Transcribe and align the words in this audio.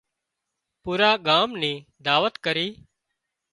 پوُرا 0.81 1.11
ڳام 1.27 1.49
نِي 1.61 1.73
دعوت 2.05 2.35
ڪرِي 2.45 2.67